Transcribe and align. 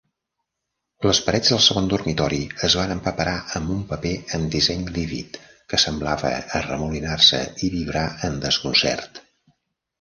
Les 1.07 1.17
parets 1.25 1.51
del 1.55 1.59
segon 1.65 1.89
dormitori 1.91 2.39
es 2.69 2.77
van 2.79 2.93
empaperar 2.95 3.35
amb 3.61 3.75
un 3.77 3.85
paper 3.93 4.15
amb 4.39 4.51
disseny 4.57 4.83
lívid 4.97 5.39
que 5.75 5.83
semblava 5.87 6.35
arremolinar-se 6.63 7.45
i 7.69 7.73
vibrar 7.79 8.11
amb 8.29 8.45
desconcert. 8.51 9.27